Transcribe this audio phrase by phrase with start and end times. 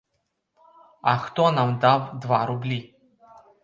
[1.01, 2.81] А хто нам дав два рублі?